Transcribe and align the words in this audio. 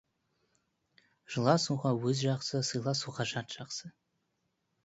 Жыласуға 1.35 1.93
өз 2.13 2.17
жақсы, 2.23 2.65
сыйласуға 2.71 3.29
жат 3.35 3.59
жақсы. 3.59 3.93